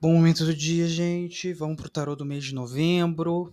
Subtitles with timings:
[0.00, 1.52] Bom momento do dia, gente.
[1.52, 3.52] Vamos pro tarô do mês de novembro.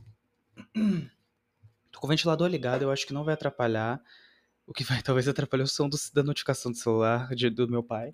[1.91, 3.99] Tô com o ventilador ligado, eu acho que não vai atrapalhar.
[4.67, 7.81] O que vai talvez atrapalhar o som do, da notificação do celular de, do meu
[7.81, 8.13] pai.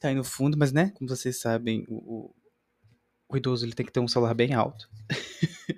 [0.00, 2.34] Tá aí no fundo, mas né, como vocês sabem, o, o,
[3.30, 4.88] o idoso ele tem que ter um celular bem alto.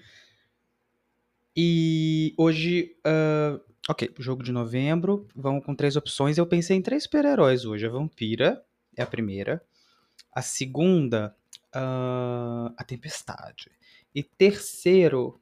[1.56, 5.26] e hoje, uh, ok, jogo de novembro.
[5.34, 6.36] Vamos com três opções.
[6.36, 7.86] Eu pensei em três super-heróis hoje.
[7.86, 8.62] A vampira
[8.94, 9.64] é a primeira.
[10.30, 11.34] A segunda
[11.76, 13.70] uh, a tempestade.
[14.14, 15.40] E terceiro,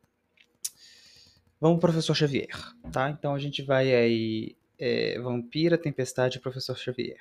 [1.61, 3.09] vamos professor Xavier, tá?
[3.11, 7.21] Então a gente vai aí é, Vampira, Tempestade e Professor Xavier.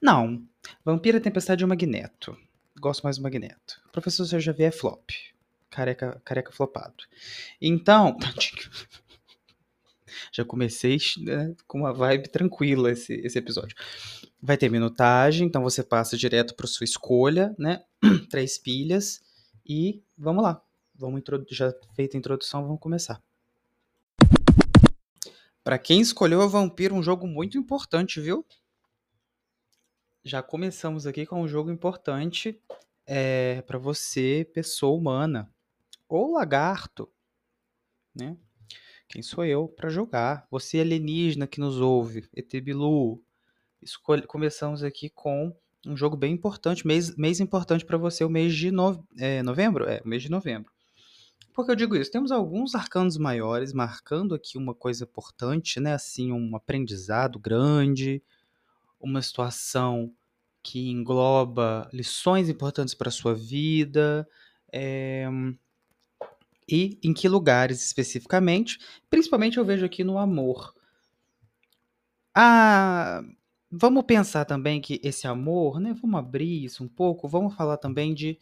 [0.00, 0.42] Não,
[0.84, 2.36] Vampira, Tempestade e o Magneto.
[2.80, 3.82] Gosto mais do Magneto.
[3.92, 5.10] Professor Xavier é flop.
[5.70, 7.04] Careca, careca flopado.
[7.60, 8.16] Então,
[10.32, 13.76] já comecei né, com uma vibe tranquila esse, esse episódio.
[14.40, 17.84] Vai ter minutagem, então você passa direto para sua escolha, né?
[18.30, 19.20] Três pilhas
[19.66, 20.62] e vamos lá.
[20.94, 23.22] Vamos já feita a introdução, vamos começar.
[25.62, 28.46] Para quem escolheu a Vampiro, um jogo muito importante, viu?
[30.24, 32.60] Já começamos aqui com um jogo importante
[33.06, 35.52] é, para você, pessoa humana
[36.08, 37.10] ou lagarto,
[38.14, 38.36] né?
[39.08, 40.46] Quem sou eu para jogar?
[40.50, 43.22] Você alienígena que nos ouve, Etebilu,
[44.26, 45.54] começamos aqui com
[45.86, 48.70] um jogo bem importante, mês, mês importante para você, o mês de
[49.18, 49.88] é, novembro?
[49.88, 50.72] É, o mês de novembro.
[51.54, 52.10] Por que eu digo isso?
[52.10, 55.94] Temos alguns arcanos maiores marcando aqui uma coisa importante, né?
[55.94, 58.22] Assim, um aprendizado grande,
[59.00, 60.12] uma situação
[60.62, 64.28] que engloba lições importantes para a sua vida.
[64.72, 65.26] É,
[66.68, 68.78] e em que lugares especificamente.
[69.08, 70.74] Principalmente eu vejo aqui no amor.
[72.34, 73.22] Ah,
[73.70, 75.94] Vamos pensar também que esse amor, né?
[76.00, 77.28] Vamos abrir isso um pouco.
[77.28, 78.38] Vamos falar também de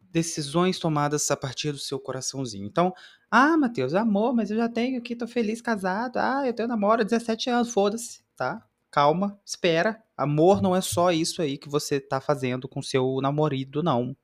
[0.00, 2.64] decisões tomadas a partir do seu coraçãozinho.
[2.66, 2.94] Então,
[3.30, 6.18] ah, Matheus, amor, mas eu já tenho aqui, tô feliz casado.
[6.18, 8.64] Ah, eu tenho namoro há 17 anos, foda-se, tá?
[8.90, 10.02] Calma, espera.
[10.16, 14.16] Amor não é só isso aí que você tá fazendo com seu namorado, não.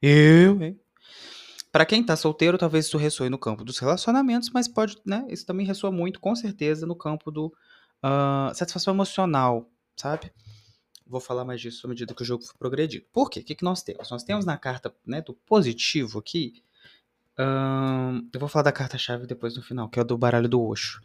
[0.00, 0.78] Eu, hein?
[1.72, 5.26] Para quem tá solteiro, talvez isso ressoe no campo dos relacionamentos, mas pode, né?
[5.28, 7.52] Isso também ressoa muito, com certeza, no campo do
[8.04, 10.30] uh, satisfação emocional, sabe?
[11.06, 13.04] Vou falar mais disso à medida que o jogo for progredindo.
[13.12, 13.40] Por quê?
[13.40, 14.10] O que, que nós temos?
[14.10, 16.62] Nós temos na carta né, do positivo aqui.
[17.38, 21.02] Uh, eu vou falar da carta-chave depois no final, que é do baralho do Osho.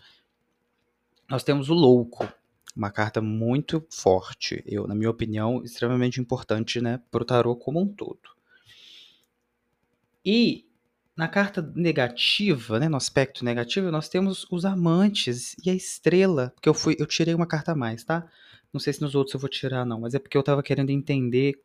[1.29, 2.27] Nós temos o louco,
[2.75, 7.79] uma carta muito forte, eu, na minha opinião, extremamente importante, né, para o tarô como
[7.79, 8.29] um todo.
[10.25, 10.68] E
[11.19, 16.69] na carta negativa, né, no aspecto negativo, nós temos os amantes e a estrela, porque
[16.69, 18.25] eu fui, eu tirei uma carta a mais, tá?
[18.71, 20.91] Não sei se nos outros eu vou tirar não, mas é porque eu tava querendo
[20.91, 21.61] entender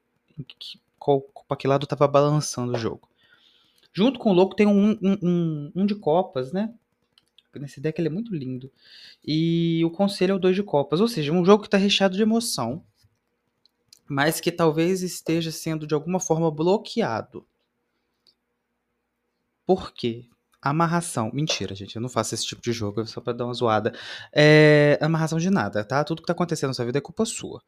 [0.59, 3.09] que, qual, para que lado tava balançando o jogo.
[3.93, 6.75] Junto com o louco tem um, um, um, um de copas, né?
[7.55, 8.73] Nesse deck ele é muito lindo.
[9.25, 12.17] E o conselho é o dois de copas, ou seja, um jogo que está recheado
[12.17, 12.85] de emoção,
[14.09, 17.47] mas que talvez esteja sendo de alguma forma bloqueado
[19.67, 20.29] por quê?
[20.61, 21.31] Amarração.
[21.33, 21.97] Mentira, gente.
[21.97, 23.93] Eu não faço esse tipo de jogo só pra dar uma zoada.
[24.33, 26.03] É amarração de nada, tá?
[26.05, 27.63] Tudo que tá acontecendo na sua vida é culpa sua.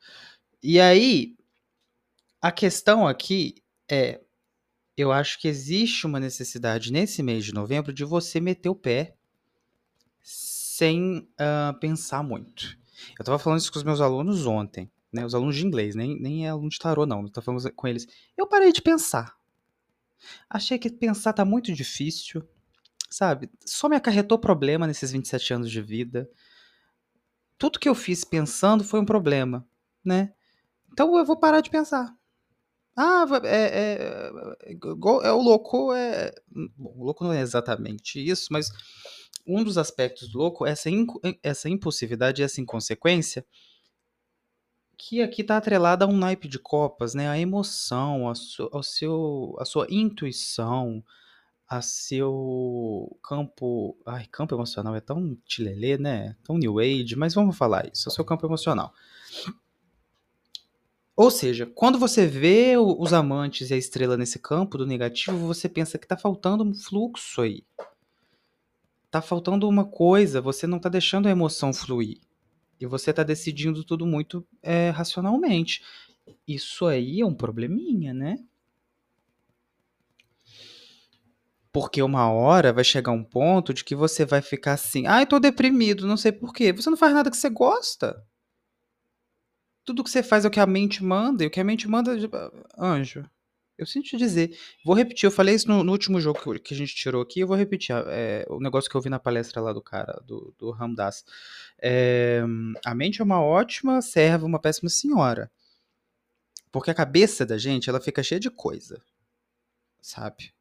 [0.62, 1.36] E aí,
[2.40, 3.56] a questão aqui
[3.90, 4.20] é:
[4.96, 9.14] eu acho que existe uma necessidade nesse mês de novembro de você meter o pé
[10.22, 12.76] sem uh, pensar muito.
[13.18, 15.24] Eu tava falando isso com os meus alunos ontem, né?
[15.24, 17.22] Os alunos de inglês, nem, nem é aluno de tarô, não.
[17.22, 18.06] Eu tava falando com eles.
[18.36, 19.35] Eu parei de pensar.
[20.48, 22.46] Achei que pensar tá muito difícil,
[23.10, 23.50] sabe?
[23.64, 26.28] Só me acarretou problema nesses 27 anos de vida.
[27.58, 29.66] Tudo que eu fiz pensando foi um problema,
[30.04, 30.32] né?
[30.92, 32.14] Então eu vou parar de pensar.
[32.96, 34.30] Ah, é, é,
[34.64, 34.78] é,
[35.24, 36.32] é o louco é.
[36.76, 38.70] Bom, o louco não é exatamente isso, mas
[39.46, 40.88] um dos aspectos do louco é essa,
[41.42, 43.44] essa impulsividade e essa inconsequência
[44.96, 47.28] que aqui está atrelada a um naipe de copas, né?
[47.28, 51.02] A emoção, a, su, ao seu, a sua intuição,
[51.68, 53.96] a seu campo.
[54.06, 56.36] Ai, campo emocional é tão tilelê, né?
[56.44, 58.92] Tão new age, mas vamos falar isso, é o seu campo emocional.
[61.14, 65.66] Ou seja, quando você vê os amantes e a estrela nesse campo do negativo, você
[65.66, 67.64] pensa que tá faltando um fluxo aí.
[69.10, 72.20] Tá faltando uma coisa, você não tá deixando a emoção fluir.
[72.80, 75.82] E você está decidindo tudo muito é, racionalmente.
[76.46, 78.38] Isso aí é um probleminha, né?
[81.72, 85.26] Porque uma hora vai chegar um ponto de que você vai ficar assim, ai, ah,
[85.26, 86.72] tô deprimido, não sei porquê.
[86.72, 88.24] Você não faz nada que você gosta.
[89.84, 91.86] tudo que você faz é o que a mente manda, e o que a mente
[91.86, 92.36] manda, tipo,
[92.78, 93.28] anjo.
[93.78, 94.56] Eu sinto te dizer.
[94.84, 97.40] Vou repetir, eu falei isso no, no último jogo que, que, a gente tirou aqui,
[97.40, 100.54] eu vou repetir é, o negócio que eu vi na palestra lá do cara, do,
[100.58, 101.24] do Ramdas.
[101.80, 102.42] É,
[102.84, 105.50] a mente é uma ótima serva, uma péssima senhora.
[106.72, 109.02] Porque a cabeça da gente, ela fica cheia de coisa.
[110.00, 110.55] Sabe?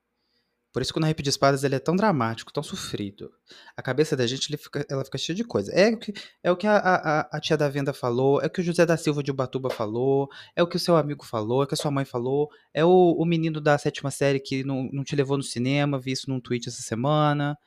[0.76, 3.32] Por isso que o Naipe de Espadas ele é tão dramático, tão sofrido.
[3.78, 5.72] A cabeça da gente fica, ela fica cheia de coisa.
[5.72, 6.14] É o que,
[6.44, 8.86] é o que a, a, a, tia da venda falou, é o que o José
[8.86, 11.76] da Silva de Ubatuba falou, é o que o seu amigo falou, é o que
[11.76, 15.16] a sua mãe falou, é o, o menino da sétima série que não, não te
[15.16, 17.58] levou no cinema, vi isso num tweet essa semana.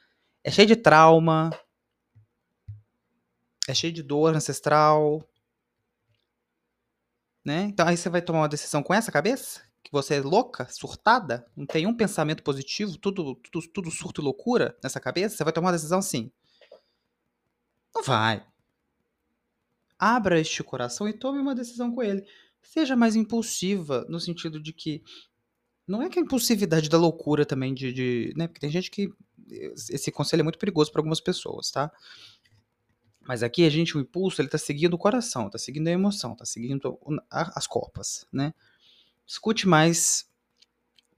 [0.45, 1.49] É cheio de trauma.
[3.67, 5.27] É cheio de dor ancestral.
[7.43, 7.63] Né?
[7.71, 9.67] Então aí você vai tomar uma decisão com essa cabeça?
[9.83, 14.25] Que você é louca, surtada, não tem um pensamento positivo, tudo, tudo, tudo surto e
[14.25, 16.31] loucura nessa cabeça, você vai tomar uma decisão assim.
[17.95, 18.47] Não vai.
[19.99, 22.25] Abra este coração e tome uma decisão com ele.
[22.63, 25.03] Seja mais impulsiva, no sentido de que.
[25.87, 27.93] Não é que a impulsividade da loucura também, de.
[27.93, 28.47] de né?
[28.47, 29.11] Porque tem gente que.
[29.91, 31.91] Esse conselho é muito perigoso para algumas pessoas, tá?
[33.27, 36.37] Mas aqui a gente, o impulso, ele tá seguindo o coração, tá seguindo a emoção,
[36.37, 36.99] tá seguindo
[37.31, 38.55] as copas, né?
[39.29, 40.27] Escute mais.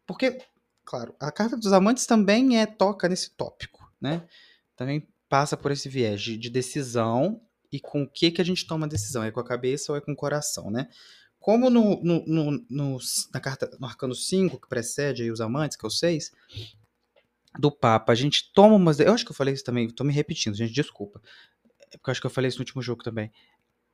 [0.04, 0.42] Porque,
[0.84, 4.26] claro, a carta dos amantes também é toca nesse tópico, né?
[4.74, 7.40] Também passa por esse viés de, de decisão
[7.72, 9.96] e com o que, que a gente toma a decisão, é com a cabeça ou
[9.96, 10.88] é com o coração, né?
[11.38, 12.98] Como no, no, no, no
[13.32, 16.32] na carta, no arcano 5, que precede aí os amantes, que é o 6,
[17.58, 18.98] do Papa, a gente toma umas.
[18.98, 21.22] Eu acho que eu falei isso também, tô me repetindo, gente, desculpa.
[21.92, 23.32] É porque eu acho que eu falei isso no último jogo também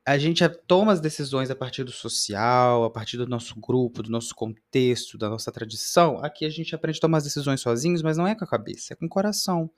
[0.07, 4.09] a gente toma as decisões a partir do social, a partir do nosso grupo, do
[4.09, 6.23] nosso contexto, da nossa tradição.
[6.23, 8.93] Aqui a gente aprende a tomar as decisões sozinhos, mas não é com a cabeça,
[8.93, 9.69] é com o coração.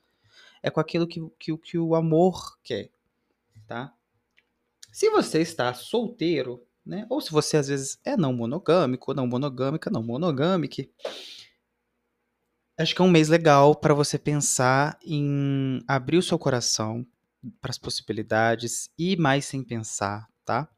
[0.62, 2.90] É com aquilo que, que, que o amor quer,
[3.66, 3.92] tá?
[4.92, 7.08] Se você está solteiro, né?
[7.10, 10.86] Ou se você às vezes é não monogâmico, não monogâmica, não monogâmica,
[12.78, 17.04] acho que é um mês legal para você pensar em abrir o seu coração
[17.60, 20.68] para as possibilidades e mais sem pensar, tá?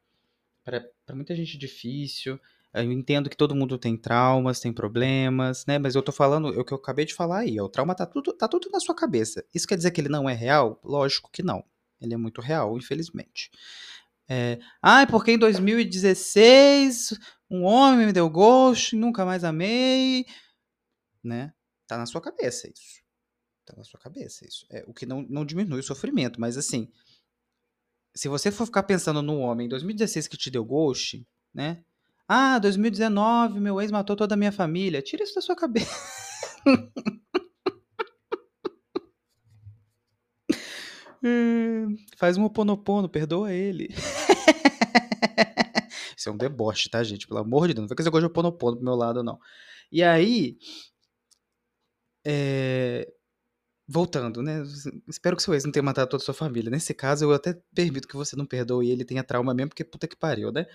[0.64, 2.38] Para muita gente é difícil.
[2.73, 5.79] Eu entendo que todo mundo tem traumas, tem problemas, né?
[5.79, 7.94] Mas eu tô falando, é o que eu acabei de falar aí, ó, o trauma
[7.94, 9.44] tá tudo, tá tudo na sua cabeça.
[9.55, 10.81] Isso quer dizer que ele não é real?
[10.82, 11.64] Lógico que não.
[12.00, 13.50] Ele é muito real, infelizmente.
[14.29, 17.19] É, ah, é porque em 2016
[17.50, 20.25] um homem me deu gosto e nunca mais amei,
[21.23, 21.53] né?
[21.87, 23.01] Tá na sua cabeça isso.
[23.64, 24.67] Tá na sua cabeça isso.
[24.70, 26.88] É, o que não, não diminui o sofrimento, mas assim,
[28.14, 31.82] se você for ficar pensando no homem em 2016 que te deu ghost, né?
[32.29, 35.03] Ah, 2019, meu ex matou toda a minha família.
[35.03, 35.91] Tira isso da sua cabeça.
[42.17, 43.88] Faz um oponopono, perdoa ele.
[46.17, 47.26] Isso é um deboche, tá, gente?
[47.26, 47.82] Pelo amor de Deus.
[47.82, 49.38] Não vai fazer gosto de oponopono pro meu lado, não.
[49.91, 50.56] E aí.
[52.25, 53.12] É,
[53.92, 54.62] voltando, né?
[55.06, 56.70] Espero que seu ex não tenha matado toda a sua família.
[56.70, 60.08] Nesse caso, eu até permito que você não perdoe ele tenha trauma mesmo, porque puta
[60.08, 60.66] que pariu, né?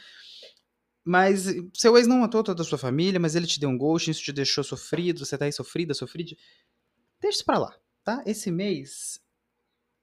[1.04, 4.12] Mas seu ex não matou toda a sua família, mas ele te deu um ghost,
[4.12, 6.36] isso te deixou sofrido, você tá aí sofrida, sofrida.
[7.20, 8.22] Deixa isso pra lá, tá?
[8.26, 9.20] Esse mês,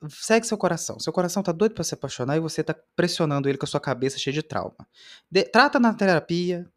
[0.08, 0.98] segue seu coração.
[0.98, 3.80] Seu coração tá doido para se apaixonar e você tá pressionando ele com a sua
[3.80, 4.88] cabeça cheia de trauma.
[5.30, 6.68] De, trata na terapia,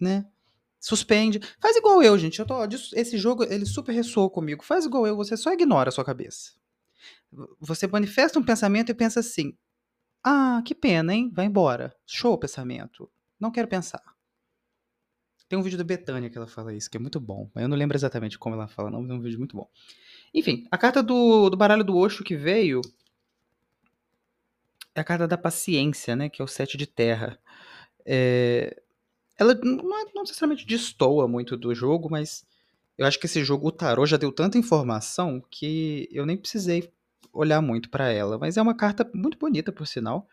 [0.00, 0.26] né?
[0.82, 1.40] Suspende.
[1.60, 2.40] Faz igual eu, gente.
[2.40, 4.64] Eu tô, esse jogo, ele super ressoou comigo.
[4.64, 6.54] Faz igual eu, você só ignora a sua cabeça.
[7.60, 9.56] Você manifesta um pensamento e pensa assim:
[10.24, 11.30] Ah, que pena, hein?
[11.32, 11.94] Vai embora.
[12.04, 13.08] Show o pensamento.
[13.38, 14.02] Não quero pensar.
[15.48, 17.48] Tem um vídeo da Betânia que ela fala isso, que é muito bom.
[17.54, 19.70] Mas eu não lembro exatamente como ela fala, não, mas é um vídeo muito bom.
[20.34, 22.80] Enfim, a carta do, do baralho do Osho que veio
[24.96, 26.28] é a carta da paciência, né?
[26.28, 27.38] Que é o sete de terra.
[28.04, 28.81] É,
[29.42, 32.46] ela não, é, não necessariamente destoa muito do jogo, mas
[32.96, 36.92] eu acho que esse jogo, o tarô, já deu tanta informação que eu nem precisei
[37.32, 38.38] olhar muito para ela.
[38.38, 40.28] Mas é uma carta muito bonita, por sinal.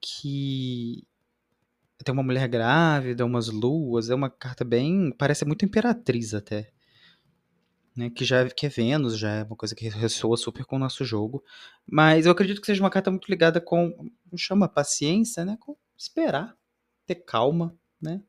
[0.00, 1.04] Que
[2.04, 5.12] tem uma mulher grávida, umas luas, é uma carta bem.
[5.16, 6.70] Parece muito imperatriz até.
[7.96, 10.78] Né, que já que é Vênus, já é uma coisa que ressoa super com o
[10.78, 11.42] nosso jogo.
[11.86, 14.10] Mas eu acredito que seja uma carta muito ligada com.
[14.36, 15.56] chama paciência, né?
[15.60, 16.54] Com esperar
[17.06, 18.20] ter calma, né?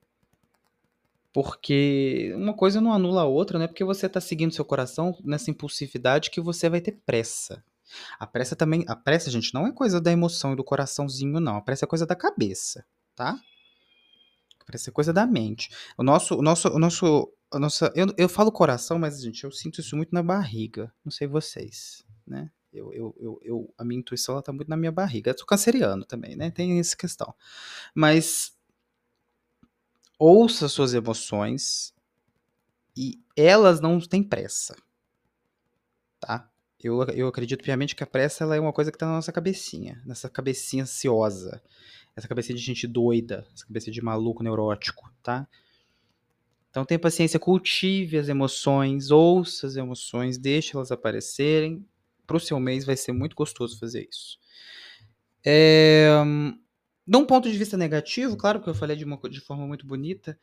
[1.34, 3.68] Porque uma coisa não anula a outra, né?
[3.68, 7.64] Porque você tá seguindo seu coração nessa impulsividade que você vai ter pressa.
[8.20, 11.58] A pressa também, a pressa, gente, não é coisa da emoção e do coraçãozinho, não.
[11.58, 13.40] A pressa é coisa da cabeça, tá?
[14.60, 15.70] A pressa é coisa da mente.
[15.98, 19.52] O nosso, o nosso, o nosso, a nossa, eu, eu falo coração, mas gente, eu
[19.52, 20.92] sinto isso muito na barriga.
[21.06, 22.50] Não sei vocês, né?
[22.74, 25.32] Eu, eu, eu, eu a minha intuição ela tá muito na minha barriga.
[25.32, 26.52] Eu sou canceriano também, né?
[26.52, 27.34] Tem essa questão.
[27.96, 28.57] Mas
[30.18, 31.94] ouça suas emoções
[32.96, 34.76] e elas não têm pressa,
[36.20, 36.50] tá?
[36.80, 39.32] Eu, eu acredito piamente que a pressa ela é uma coisa que tá na nossa
[39.32, 41.62] cabecinha, nessa cabecinha ansiosa,
[42.16, 45.48] essa cabecinha de gente doida, essa cabecinha de maluco neurótico, tá?
[46.70, 51.84] Então tenha paciência, cultive as emoções, ouça as emoções, deixe elas aparecerem.
[52.26, 54.38] Para o seu mês vai ser muito gostoso fazer isso.
[55.44, 56.10] É,
[57.08, 59.86] de um ponto de vista negativo, claro que eu falei de, uma, de forma muito
[59.86, 60.38] bonita,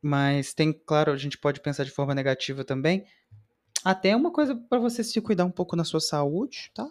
[0.00, 3.04] mas tem, claro, a gente pode pensar de forma negativa também.
[3.84, 6.88] Até uma coisa para você se cuidar um pouco na sua saúde, tá?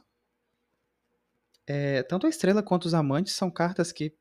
[1.66, 4.14] É, tanto a estrela quanto os amantes são cartas que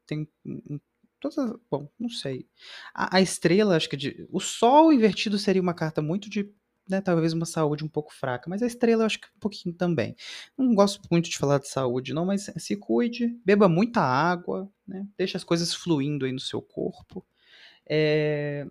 [0.44, 0.80] um
[1.20, 2.46] Todas, bom, não sei.
[2.94, 6.52] A, a estrela, acho que de, o sol invertido seria uma carta muito de,
[6.88, 9.74] né, talvez uma saúde um pouco fraca, mas a estrela eu acho que um pouquinho
[9.74, 10.14] também.
[10.56, 15.06] Não gosto muito de falar de saúde, não, mas se cuide, beba muita água, né,
[15.16, 17.24] deixa as coisas fluindo aí no seu corpo.
[17.88, 18.66] É,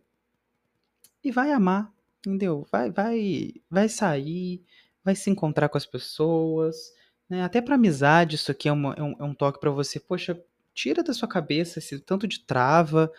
[1.24, 2.68] e vai amar, entendeu?
[2.72, 4.64] Vai, vai, vai sair,
[5.04, 6.94] vai se encontrar com as pessoas,
[7.30, 7.44] né?
[7.44, 10.00] Até para amizade, isso aqui é, uma, é, um, é um toque para você.
[10.00, 10.40] Poxa,
[10.74, 13.12] tira da sua cabeça esse tanto de trava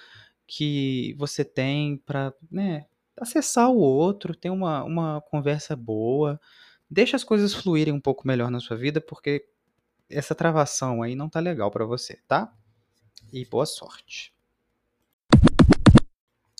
[0.47, 2.87] que você tem para né,
[3.17, 6.41] acessar o outro, ter uma, uma conversa boa.
[6.88, 9.49] Deixa as coisas fluírem um pouco melhor na sua vida, porque
[10.09, 12.53] essa travação aí não tá legal para você, tá?
[13.37, 14.33] E boa sorte.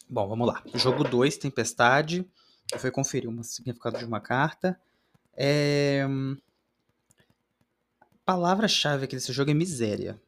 [0.07, 0.63] Bom, vamos lá.
[0.75, 2.31] Jogo 2, Tempestade.
[2.71, 4.79] Eu fui conferir o significado de uma carta.
[5.33, 6.05] É...
[8.27, 10.21] Palavra-chave aqui desse jogo é miséria.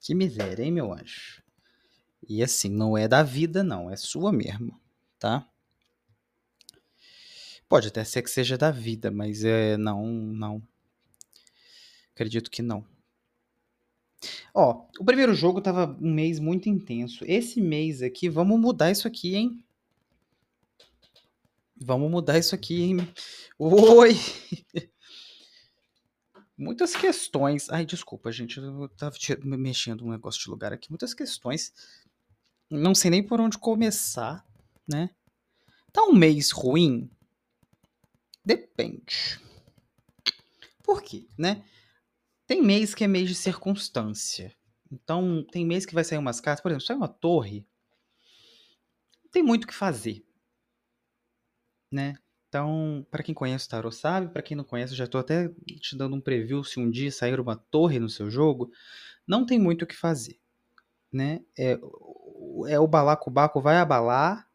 [0.00, 1.42] Que miséria, hein, meu anjo?
[2.28, 4.78] E assim, não é da vida, não, é sua mesmo,
[5.18, 5.48] tá?
[7.66, 10.62] Pode até ser que seja da vida, mas é não, não.
[12.12, 12.84] Acredito que não.
[14.54, 17.24] Ó, o primeiro jogo tava um mês muito intenso.
[17.26, 19.64] Esse mês aqui, vamos mudar isso aqui, hein?
[21.76, 23.08] Vamos mudar isso aqui, hein?
[23.58, 24.14] Oi!
[26.60, 27.70] muitas questões.
[27.70, 30.90] Ai, desculpa, gente, eu tava mexendo um negócio de lugar aqui.
[30.90, 31.72] Muitas questões.
[32.70, 34.46] Não sei nem por onde começar,
[34.86, 35.10] né?
[35.92, 37.10] Tá um mês ruim?
[38.44, 39.40] Depende.
[40.82, 41.64] Por quê, né?
[42.50, 44.52] Tem mês que é mês de circunstância.
[44.90, 47.64] Então, tem mês que vai sair umas cartas, por exemplo, sai uma torre.
[49.22, 50.26] Não tem muito o que fazer,
[51.92, 52.16] né?
[52.48, 55.48] Então, para quem conhece o Tarot sabe, para quem não conhece, já estou até
[55.80, 58.72] te dando um preview se um dia sair uma torre no seu jogo,
[59.24, 60.40] não tem muito o que fazer,
[61.12, 61.40] né?
[61.56, 61.78] É,
[62.66, 64.50] é o balacobaco vai abalar,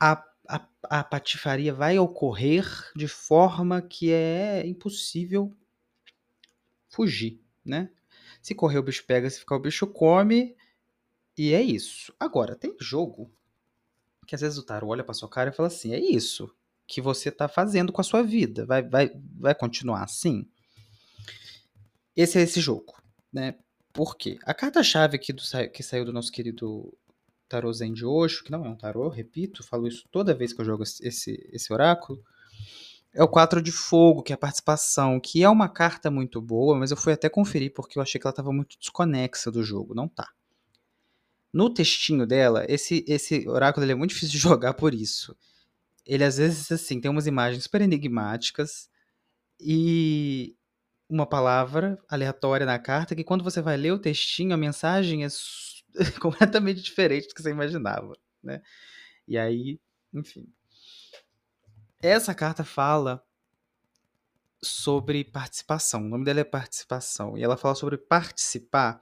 [0.00, 5.52] a, a, a patifaria vai ocorrer de forma que é impossível
[6.88, 7.90] fugir, né?
[8.40, 10.56] Se correr o bicho pega, se ficar o bicho come,
[11.36, 12.14] e é isso.
[12.18, 13.30] Agora, tem jogo
[14.26, 16.54] que às vezes o tarô olha pra sua cara e fala assim: é isso
[16.86, 18.66] que você tá fazendo com a sua vida.
[18.66, 20.46] Vai, vai, vai continuar assim?
[22.14, 22.94] Esse é esse jogo,
[23.32, 23.56] né?
[23.92, 24.38] Por quê?
[24.44, 26.96] A carta-chave aqui do, que saiu do nosso querido
[27.52, 30.60] tarô Zen de Osho, que não é um tarô, repito, falo isso toda vez que
[30.60, 32.22] eu jogo esse, esse oráculo,
[33.14, 36.78] é o 4 de fogo, que é a participação, que é uma carta muito boa,
[36.78, 39.94] mas eu fui até conferir porque eu achei que ela estava muito desconexa do jogo.
[39.94, 40.30] Não tá.
[41.52, 45.36] No textinho dela, esse, esse oráculo é muito difícil de jogar por isso.
[46.06, 48.88] Ele às vezes assim tem umas imagens super enigmáticas
[49.60, 50.56] e
[51.08, 55.28] uma palavra aleatória na carta que quando você vai ler o textinho, a mensagem é
[56.20, 58.60] completamente diferente do que você imaginava, né?
[59.26, 59.80] E aí,
[60.12, 60.46] enfim.
[62.00, 63.24] Essa carta fala
[64.62, 66.02] sobre participação.
[66.02, 67.36] O nome dela é participação.
[67.36, 69.00] E ela fala sobre participar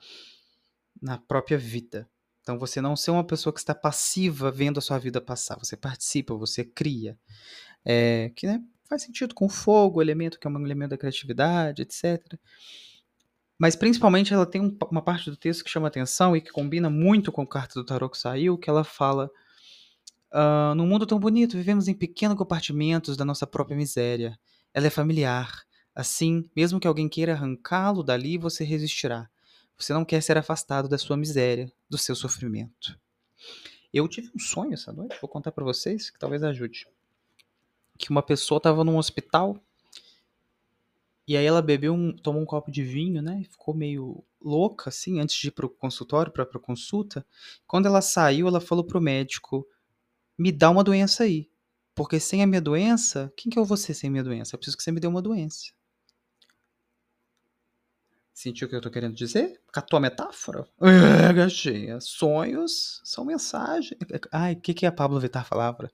[1.00, 2.08] na própria vida.
[2.42, 5.76] Então você não ser uma pessoa que está passiva vendo a sua vida passar, você
[5.76, 7.18] participa, você cria.
[7.84, 10.98] É, que né, faz sentido com o fogo, o elemento que é um elemento da
[10.98, 12.38] criatividade, etc.
[13.60, 16.88] Mas principalmente ela tem um, uma parte do texto que chama atenção e que combina
[16.88, 19.30] muito com a carta do tarot que saiu, que ela fala
[20.32, 24.40] uh, num mundo tão bonito, vivemos em pequenos compartimentos da nossa própria miséria.
[24.72, 25.66] Ela é familiar.
[25.94, 29.28] Assim, mesmo que alguém queira arrancá-lo dali, você resistirá.
[29.76, 32.98] Você não quer ser afastado da sua miséria, do seu sofrimento.
[33.92, 36.88] Eu tive um sonho essa noite, vou contar para vocês, que talvez ajude.
[37.98, 39.62] Que uma pessoa estava num hospital
[41.30, 43.40] e aí ela bebeu um, tomou um copo de vinho, né?
[43.40, 47.24] E ficou meio louca assim antes de ir pro consultório para pra consulta.
[47.68, 49.64] Quando ela saiu, ela falou pro médico:
[50.36, 51.48] "Me dá uma doença aí".
[51.94, 54.56] Porque sem a minha doença, quem que eu vou ser sem a minha doença?
[54.56, 55.70] Eu preciso que você me dê uma doença.
[58.34, 59.60] Sentiu o que eu tô querendo dizer?
[59.72, 60.66] Catou a metáfora?
[61.32, 61.90] Gachei.
[62.00, 63.96] Sonhos são mensagem.
[64.32, 65.92] Ai, o que, que a Pablo Vittar falava?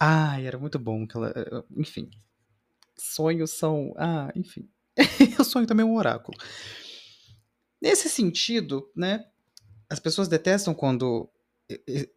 [0.00, 1.06] Ai, era muito bom.
[1.06, 1.34] Que ela...
[1.76, 2.08] Enfim.
[3.02, 3.92] Sonhos são.
[3.96, 4.68] Ah, enfim.
[5.38, 6.38] o sonho também é um oráculo.
[7.80, 9.24] Nesse sentido, né?
[9.90, 11.28] As pessoas detestam quando.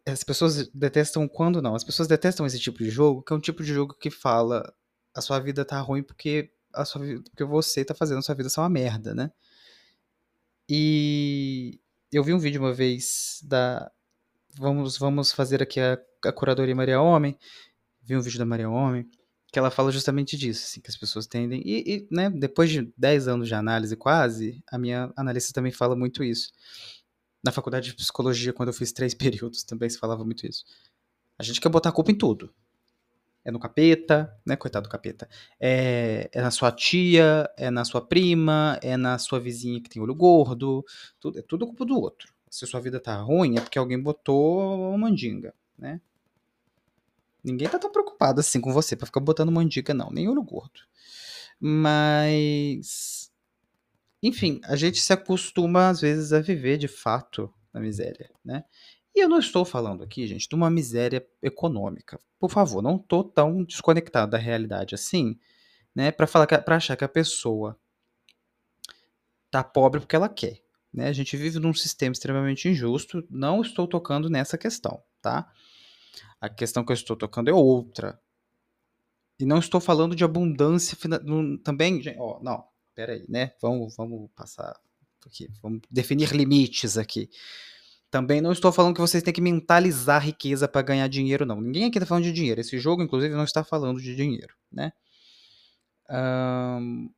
[0.06, 1.74] As pessoas detestam quando não.
[1.74, 4.72] As pessoas detestam esse tipo de jogo, que é um tipo de jogo que fala
[5.14, 8.34] a sua vida tá ruim porque a sua vida, porque você tá fazendo a sua
[8.34, 9.32] vida ser uma merda, né?
[10.68, 11.80] E
[12.12, 13.90] eu vi um vídeo uma vez da
[14.54, 17.36] vamos vamos fazer aqui a, a curadoria Maria Homem.
[18.02, 19.08] Vi um vídeo da Maria Homem
[19.56, 22.92] que ela fala justamente disso, assim, que as pessoas tendem e, e né, depois de
[22.94, 26.52] 10 anos de análise quase, a minha analista também fala muito isso.
[27.42, 30.62] Na faculdade de psicologia, quando eu fiz três períodos, também se falava muito isso.
[31.38, 32.52] A gente quer botar a culpa em tudo
[33.46, 34.56] é no capeta, né?
[34.56, 35.26] Coitado do capeta.
[35.58, 40.02] É, é na sua tia, é na sua prima, é na sua vizinha que tem
[40.02, 40.84] olho gordo.
[41.18, 42.34] Tudo, é tudo culpa do outro.
[42.50, 46.00] Se sua vida tá ruim, é porque alguém botou uma mandinga, né?
[47.46, 50.10] Ninguém tá tão preocupado assim com você para ficar botando mandinga, não.
[50.10, 50.80] Nem olho gordo.
[51.60, 53.30] Mas.
[54.20, 58.64] Enfim, a gente se acostuma, às vezes, a viver de fato na miséria, né?
[59.14, 62.18] E eu não estou falando aqui, gente, de uma miséria econômica.
[62.38, 65.38] Por favor, não estou tão desconectado da realidade assim,
[65.94, 67.78] né, para falar para achar que a pessoa
[69.50, 70.60] tá pobre porque ela quer,
[70.92, 71.08] né?
[71.08, 75.50] A gente vive num sistema extremamente injusto, não estou tocando nessa questão, tá?
[76.40, 78.20] A questão que eu estou tocando é outra.
[79.38, 80.96] E não estou falando de abundância
[81.62, 83.52] também, ó, não, peraí, né?
[83.60, 84.74] Vamos, vamos passar
[85.26, 87.28] aqui, vamos definir limites aqui.
[88.10, 91.60] Também não estou falando que vocês têm que mentalizar riqueza para ganhar dinheiro, não.
[91.60, 92.60] Ninguém aqui está falando de dinheiro.
[92.60, 94.92] Esse jogo, inclusive, não está falando de dinheiro, né?
[96.08, 97.10] Um...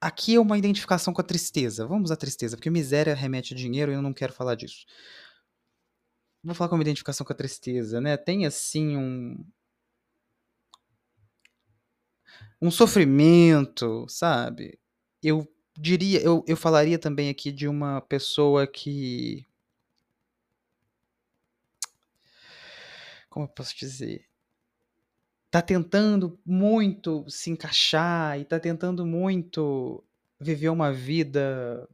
[0.00, 1.86] Aqui é uma identificação com a tristeza.
[1.86, 4.86] Vamos à tristeza, porque miséria remete a dinheiro e eu não quero falar disso.
[6.48, 8.16] Vou falar com uma identificação com a tristeza, né?
[8.16, 9.44] Tem assim um.
[12.58, 14.80] Um sofrimento, sabe?
[15.22, 15.46] Eu
[15.78, 19.46] diria, eu, eu falaria também aqui de uma pessoa que.
[23.28, 24.26] Como eu posso dizer?
[25.50, 30.02] Tá tentando muito se encaixar e tá tentando muito
[30.40, 31.86] viver uma vida.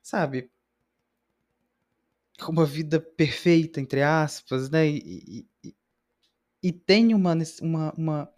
[0.00, 0.48] Sabe?
[2.48, 4.86] Uma vida perfeita, entre aspas, né?
[4.88, 5.74] E, e,
[6.62, 8.34] e tem uma, uma, uma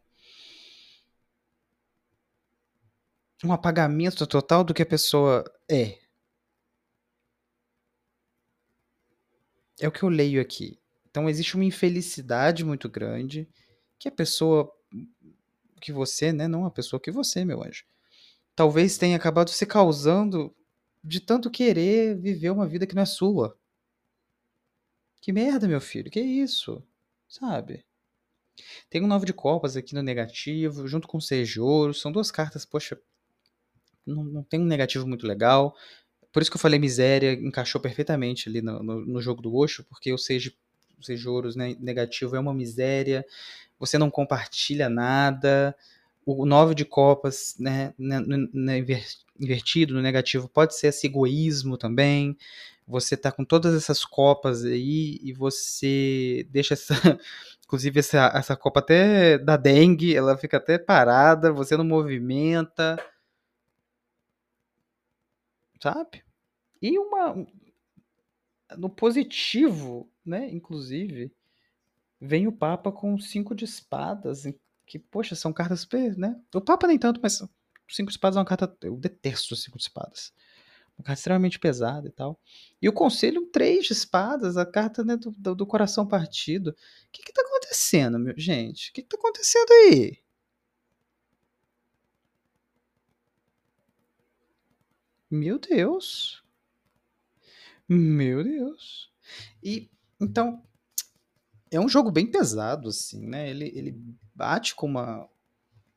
[3.44, 5.98] um apagamento total do que a pessoa é.
[9.80, 10.78] É o que eu leio aqui.
[11.10, 13.48] Então existe uma infelicidade muito grande
[13.98, 14.70] que a pessoa
[15.80, 17.84] que você, né, não a pessoa que você, meu anjo,
[18.56, 20.54] talvez tenha acabado se causando
[21.02, 23.58] de tanto querer viver uma vida que não é sua.
[25.24, 26.82] Que merda, meu filho, que isso?
[27.26, 27.82] Sabe?
[28.90, 32.12] Tem um nove de copas aqui no negativo, junto com o seis de ouro, são
[32.12, 33.00] duas cartas, poxa,
[34.06, 35.74] não, não tem um negativo muito legal.
[36.30, 39.82] Por isso que eu falei miséria, encaixou perfeitamente ali no, no, no jogo do Osho,
[39.84, 40.52] porque o seja
[40.98, 43.24] o seja ouros né, negativo é uma miséria,
[43.78, 45.74] você não compartilha nada.
[46.26, 48.20] O nove de copas, né, né,
[48.52, 48.84] né,
[49.40, 52.36] invertido no negativo, pode ser esse egoísmo também.
[52.86, 56.94] Você tá com todas essas copas aí e você deixa essa.
[57.64, 62.96] Inclusive, essa, essa copa até da dengue, ela fica até parada, você não movimenta
[65.84, 66.24] sabe?
[66.82, 67.46] E uma
[68.76, 71.32] no positivo, né, inclusive,
[72.20, 74.44] vem o Papa com cinco de espadas,
[74.86, 76.40] que poxa, são cartas né?
[76.54, 77.38] O Papa nem tanto, mas
[77.88, 80.32] cinco de espadas é uma carta eu detesto cinco de espadas.
[80.96, 82.40] Uma carta extremamente pesada e tal.
[82.80, 86.70] E o conselho, três de espadas, a carta né, do, do, do coração partido.
[86.70, 86.74] O
[87.12, 88.90] que que tá acontecendo, meu gente?
[88.90, 90.18] O que que tá acontecendo aí?
[95.30, 96.44] Meu Deus.
[97.88, 99.12] Meu Deus.
[99.62, 100.62] E então
[101.70, 103.50] é um jogo bem pesado assim, né?
[103.50, 104.00] Ele, ele
[104.34, 105.28] bate com uma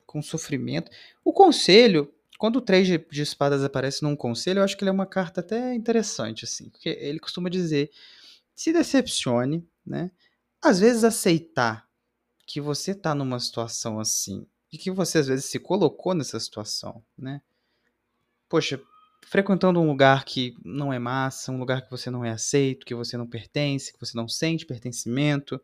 [0.07, 0.89] com sofrimento.
[1.23, 4.89] O conselho, quando o três de, de espadas aparece num conselho, eu acho que ele
[4.89, 7.91] é uma carta até interessante assim, porque ele costuma dizer:
[8.55, 10.11] se decepcione, né?
[10.61, 11.87] Às vezes aceitar
[12.45, 17.03] que você tá numa situação assim e que você às vezes se colocou nessa situação,
[17.17, 17.41] né?
[18.49, 18.81] Poxa,
[19.25, 22.95] frequentando um lugar que não é massa, um lugar que você não é aceito, que
[22.95, 25.61] você não pertence, que você não sente pertencimento,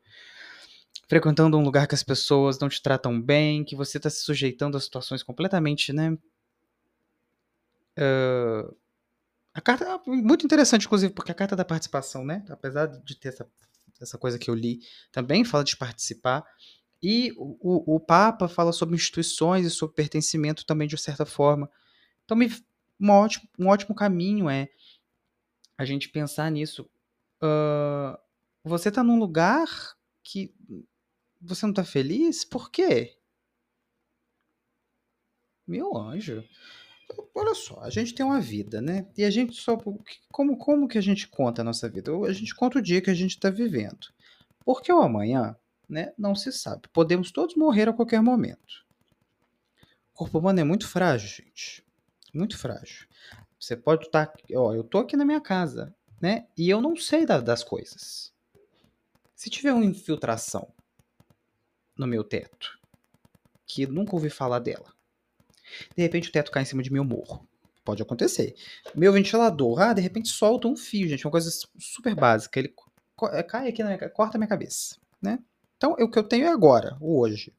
[1.07, 4.75] frequentando um lugar que as pessoas não te tratam bem, que você está se sujeitando
[4.75, 6.17] a situações completamente, né?
[7.97, 8.75] Uh,
[9.53, 12.43] a carta é muito interessante, inclusive, porque a carta da participação, né?
[12.49, 13.47] Apesar de ter essa,
[14.01, 14.79] essa coisa que eu li,
[15.11, 16.43] também fala de participar.
[17.01, 21.69] E o, o, Papa fala sobre instituições e sobre pertencimento também, de certa forma.
[22.23, 22.49] Então, me,
[22.99, 24.69] um, ótimo, um ótimo caminho é
[25.77, 26.89] a gente pensar nisso.
[27.43, 28.17] Uh,
[28.63, 29.67] você está num lugar
[30.23, 30.55] que
[31.41, 32.45] você não está feliz?
[32.45, 33.17] Por quê?
[35.67, 36.43] Meu anjo.
[37.35, 39.07] Olha só, a gente tem uma vida, né?
[39.17, 39.77] E a gente só.
[40.31, 42.11] Como, como que a gente conta a nossa vida?
[42.27, 44.07] A gente conta o dia que a gente está vivendo.
[44.63, 45.55] Porque o amanhã,
[45.89, 46.13] né?
[46.17, 46.87] Não se sabe.
[46.93, 48.85] Podemos todos morrer a qualquer momento.
[50.13, 51.83] O corpo humano é muito frágil, gente.
[52.33, 53.07] Muito frágil.
[53.59, 54.27] Você pode estar.
[54.27, 56.47] Tá, ó, eu tô aqui na minha casa, né?
[56.57, 58.33] E eu não sei da, das coisas.
[59.35, 60.71] Se tiver uma infiltração
[61.97, 62.79] no meu teto,
[63.65, 64.93] que nunca ouvi falar dela,
[65.95, 67.47] de repente o teto cai em cima de mim, eu morro.
[67.83, 68.55] Pode acontecer.
[68.95, 72.59] Meu ventilador, ah, de repente solta um fio, gente, uma coisa super básica.
[72.59, 72.73] Ele
[73.31, 75.39] é, cai aqui, na, corta a minha cabeça, né?
[75.77, 77.53] Então, o que eu tenho é agora, hoje.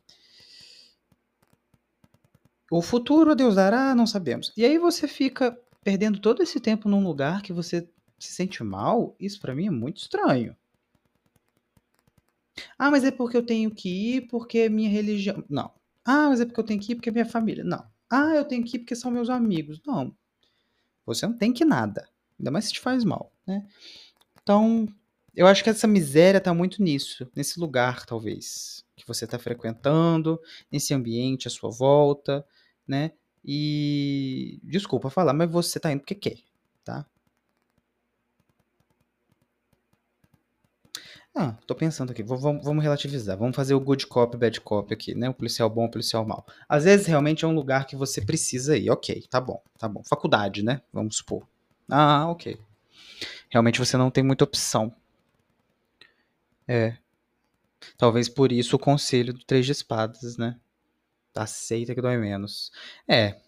[2.70, 4.52] O futuro, Deus dará, não sabemos.
[4.56, 7.86] E aí você fica perdendo todo esse tempo num lugar que você
[8.18, 9.14] se sente mal.
[9.20, 10.56] Isso para mim é muito estranho.
[12.78, 15.44] Ah, mas é porque eu tenho que ir porque é minha religião.
[15.48, 15.70] Não.
[16.04, 17.62] Ah, mas é porque eu tenho que ir porque é minha família.
[17.62, 17.84] Não.
[18.14, 19.80] Ah, eu tenho que ir porque são meus amigos.
[19.84, 20.14] Não.
[21.04, 22.08] Você não tem que nada.
[22.38, 23.66] Ainda mais se te faz mal, né?
[24.42, 24.86] Então,
[25.34, 30.40] eu acho que essa miséria tá muito nisso, nesse lugar, talvez, que você tá frequentando,
[30.70, 32.46] nesse ambiente à sua volta,
[32.86, 33.12] né?
[33.44, 36.38] E desculpa falar, mas você tá indo porque quer,
[36.84, 37.04] tá?
[41.36, 45.16] Ah, tô pensando aqui, vamos, vamos relativizar, vamos fazer o good cop, bad cop aqui,
[45.16, 45.28] né?
[45.28, 46.46] O policial bom, o policial mal.
[46.68, 50.02] Às vezes realmente é um lugar que você precisa ir, ok, tá bom, tá bom.
[50.04, 50.80] Faculdade, né?
[50.92, 51.44] Vamos supor.
[51.90, 52.56] Ah, ok.
[53.50, 54.94] Realmente você não tem muita opção.
[56.68, 56.96] É.
[57.98, 60.56] Talvez por isso o conselho do Três de Espadas, né?
[61.34, 62.70] Aceita que dói menos.
[63.08, 63.40] É,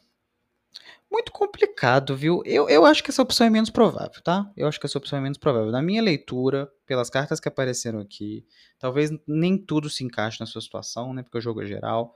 [1.11, 2.43] muito complicado, viu?
[2.45, 4.51] Eu, eu acho que essa opção é menos provável, tá?
[4.57, 5.71] Eu acho que essa opção é menos provável.
[5.71, 8.45] Na minha leitura, pelas cartas que apareceram aqui,
[8.79, 11.23] talvez nem tudo se encaixe na sua situação, né?
[11.23, 12.15] Porque o jogo é geral.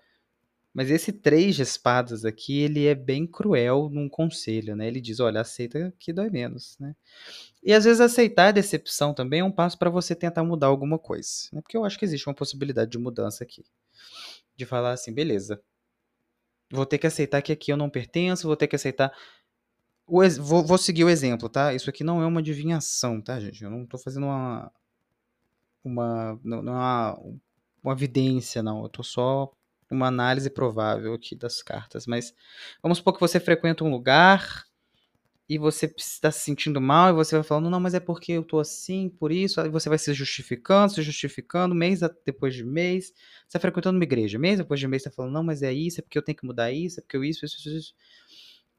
[0.73, 4.87] Mas esse três de espadas aqui, ele é bem cruel num conselho, né?
[4.87, 6.95] Ele diz, olha, aceita que dói menos, né?
[7.63, 10.99] E às vezes aceitar a decepção também é um passo para você tentar mudar alguma
[10.99, 11.61] coisa, né?
[11.61, 13.65] Porque eu acho que existe uma possibilidade de mudança aqui.
[14.57, 15.61] De falar assim, beleza,
[16.71, 19.13] Vou ter que aceitar que aqui eu não pertenço, vou ter que aceitar.
[20.07, 21.75] O, vou, vou, seguir o exemplo, tá?
[21.75, 23.63] Isso aqui não é uma adivinhação, tá, gente?
[23.63, 24.73] Eu não tô fazendo uma.
[25.85, 26.41] Uma.
[26.45, 27.19] É uma,
[27.83, 28.83] uma evidência, não.
[28.83, 29.53] Eu tô só
[29.91, 32.07] uma análise provável aqui das cartas.
[32.07, 32.35] Mas
[32.83, 34.65] vamos supor que você frequenta um lugar
[35.51, 38.45] e você está se sentindo mal e você vai falando, não, mas é porque eu
[38.45, 43.07] tô assim, por isso, aí você vai se justificando, se justificando, mês depois de mês,
[43.07, 45.73] você está frequentando uma igreja, mês depois de mês, você tá falando, não, mas é
[45.73, 47.95] isso, é porque eu tenho que mudar isso, é porque eu isso, isso, isso, isso.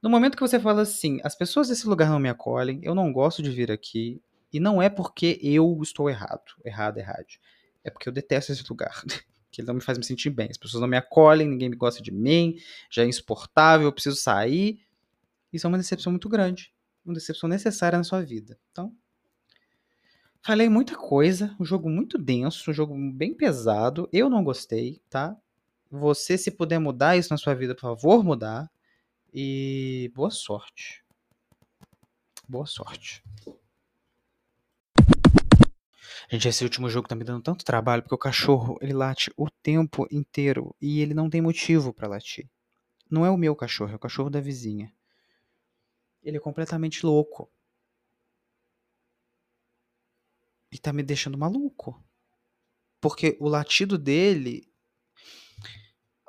[0.02, 3.12] No momento que você fala assim, as pessoas desse lugar não me acolhem, eu não
[3.12, 4.22] gosto de vir aqui,
[4.54, 7.26] e não é porque eu estou errado, errado, errado,
[7.84, 9.04] é porque eu detesto esse lugar.
[9.52, 10.48] que ele não me faz me sentir bem.
[10.50, 12.56] As pessoas não me acolhem, ninguém me gosta de mim,
[12.90, 14.80] já é insuportável, eu preciso sair.
[15.52, 16.74] Isso é uma decepção muito grande.
[17.04, 18.60] Uma decepção necessária na sua vida.
[18.72, 18.96] Então,
[20.42, 21.56] falei muita coisa.
[21.60, 24.08] Um jogo muito denso, um jogo bem pesado.
[24.12, 25.36] Eu não gostei, tá?
[25.90, 28.72] Você, se puder mudar isso na sua vida, por favor, mudar.
[29.34, 31.04] E boa sorte.
[32.48, 33.24] Boa sorte.
[36.30, 39.50] Gente, esse último jogo tá me dando tanto trabalho porque o cachorro, ele late o
[39.50, 42.50] tempo inteiro e ele não tem motivo para latir.
[43.10, 44.94] Não é o meu cachorro, é o cachorro da vizinha.
[46.24, 47.52] Ele é completamente louco.
[50.72, 52.02] E tá me deixando maluco.
[53.02, 54.72] Porque o latido dele.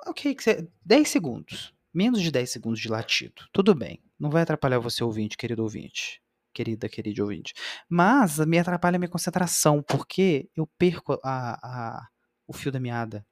[0.06, 0.36] Ok,
[0.84, 1.74] 10 segundos.
[1.94, 3.46] Menos de 10 segundos de latido.
[3.52, 4.02] Tudo bem.
[4.18, 6.22] Não vai atrapalhar você, ouvinte, querido ouvinte.
[6.54, 7.54] Querida, querido ouvinte.
[7.88, 12.08] Mas me atrapalha a minha concentração, porque eu perco a, a,
[12.46, 13.26] o fio da meada.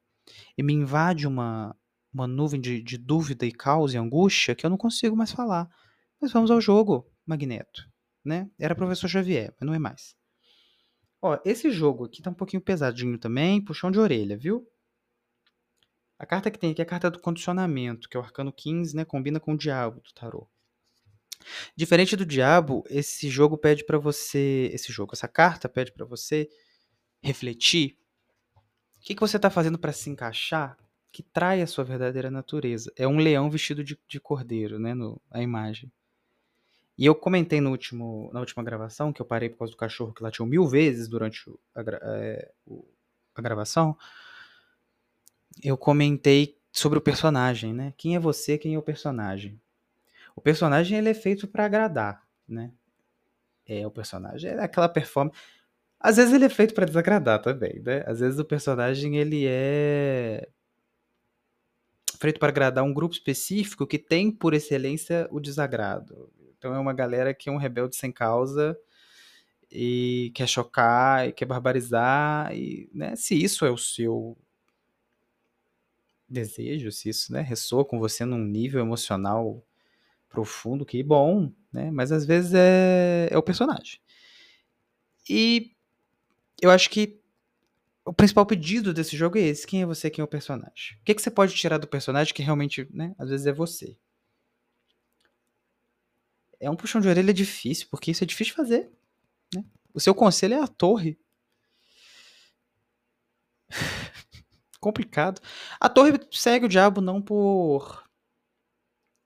[0.57, 1.75] E me invade uma,
[2.13, 5.67] uma nuvem de, de dúvida e caos e angústia que eu não consigo mais falar.
[6.21, 7.89] Mas vamos ao jogo, Magneto.
[8.23, 8.49] Né?
[8.59, 10.15] Era professor Xavier, mas não é mais.
[11.21, 14.67] Ó, esse jogo aqui tá um pouquinho pesadinho também, puxão de orelha, viu?
[16.17, 18.95] A carta que tem aqui é a carta do condicionamento, que é o arcano 15,
[18.95, 19.03] né?
[19.03, 20.47] Combina com o diabo do tarô.
[21.75, 26.47] Diferente do diabo, esse jogo pede para você, esse jogo, essa carta pede para você
[27.23, 27.97] refletir
[28.95, 30.77] o que, que você está fazendo para se encaixar
[31.11, 32.91] que trai a sua verdadeira natureza.
[32.95, 35.91] É um leão vestido de, de cordeiro, né, no, a imagem.
[37.01, 40.13] E eu comentei no último, na última gravação, que eu parei por causa do cachorro
[40.13, 42.51] que latiu mil vezes durante a, é,
[43.33, 43.97] a gravação,
[45.63, 47.91] eu comentei sobre o personagem, né?
[47.97, 49.59] Quem é você, quem é o personagem?
[50.35, 52.71] O personagem ele é feito para agradar, né?
[53.65, 55.35] É o personagem é aquela performance.
[55.99, 58.03] Às vezes ele é feito para desagradar também, né?
[58.05, 60.47] Às vezes o personagem ele é
[62.19, 66.31] feito para agradar um grupo específico que tem por excelência o desagrado.
[66.61, 68.77] Então é uma galera que é um rebelde sem causa
[69.71, 74.37] e quer chocar e quer barbarizar e, né, se isso é o seu
[76.29, 79.65] desejo, se isso, né, ressoa com você num nível emocional
[80.29, 81.89] profundo, que bom, né?
[81.91, 83.99] Mas às vezes é, é o personagem.
[85.27, 85.71] E
[86.61, 87.19] eu acho que
[88.05, 90.97] o principal pedido desse jogo é esse: quem é você, quem é o personagem?
[91.01, 93.97] O que, que você pode tirar do personagem que realmente, né, às vezes é você?
[96.61, 98.91] É um puxão de orelha difícil, porque isso é difícil de fazer.
[99.53, 99.65] Né?
[99.93, 101.19] O seu conselho é a torre.
[104.79, 105.41] Complicado.
[105.79, 108.07] A torre segue o diabo não por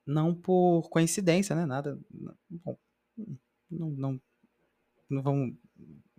[0.05, 1.65] não por coincidência, né?
[1.65, 1.99] Nada.
[2.49, 2.77] Bom,
[3.69, 4.21] não, não,
[5.09, 5.55] não vamos.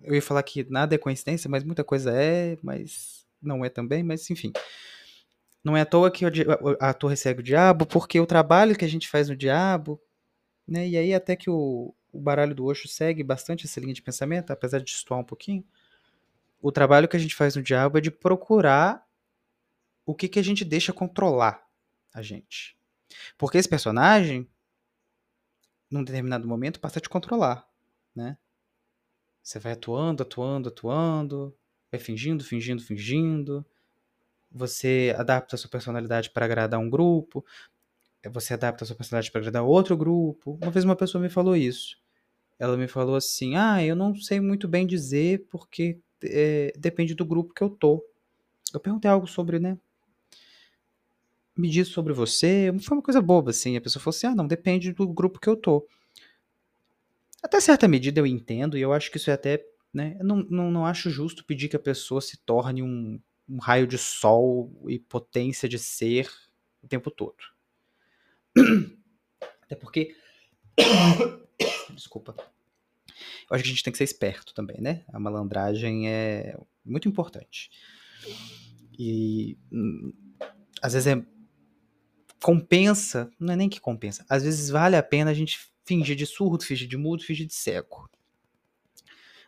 [0.03, 4.03] Eu ia falar que nada é coincidência, mas muita coisa é, mas não é também,
[4.03, 4.53] mas enfim.
[5.65, 6.31] Não é à toa que a,
[6.81, 10.01] a torre segue o diabo, porque o trabalho que a gente faz no diabo,
[10.67, 10.89] né?
[10.89, 14.51] E aí até que o, o baralho do Osho segue bastante essa linha de pensamento,
[14.51, 15.65] apesar de destoar um pouquinho.
[16.61, 19.07] O trabalho que a gente faz no diabo é de procurar
[20.05, 21.67] o que, que a gente deixa controlar
[22.13, 22.77] a gente.
[23.37, 24.49] Porque esse personagem,
[25.91, 27.69] num determinado momento, passa a te controlar,
[28.15, 28.39] né?
[29.43, 31.57] Você vai atuando, atuando, atuando,
[31.91, 33.65] vai fingindo, fingindo, fingindo.
[34.51, 37.45] Você adapta a sua personalidade para agradar um grupo.
[38.29, 40.59] Você adapta a sua personalidade para agradar outro grupo.
[40.63, 41.97] Uma vez uma pessoa me falou isso.
[42.59, 47.25] Ela me falou assim: Ah, eu não sei muito bem dizer porque é, depende do
[47.25, 48.05] grupo que eu tô.
[48.73, 49.79] Eu perguntei algo sobre, né?
[51.57, 52.73] me diz sobre você.
[52.81, 53.77] Foi uma coisa boba, assim.
[53.77, 55.87] A pessoa falou assim: ah, não, depende do grupo que eu tô.
[57.43, 59.65] Até certa medida eu entendo, e eu acho que isso é até.
[59.95, 63.87] Né, não, não, não acho justo pedir que a pessoa se torne um, um raio
[63.87, 66.29] de sol e potência de ser
[66.83, 67.37] o tempo todo.
[69.63, 70.15] Até porque.
[71.91, 72.35] Desculpa.
[73.49, 75.05] Eu acho que a gente tem que ser esperto também, né?
[75.09, 77.71] A malandragem é muito importante.
[78.99, 80.13] E hum,
[80.83, 81.23] às vezes é
[82.43, 86.27] compensa, não é nem que compensa, às vezes vale a pena a gente fingir de
[86.27, 88.09] surdo, fingir de mudo, fingir de cego.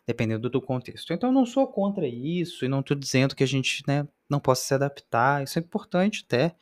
[0.06, 1.12] Dependendo do contexto.
[1.12, 4.40] Então eu não sou contra isso e não estou dizendo que a gente né, não
[4.40, 6.56] possa se adaptar, isso é importante até.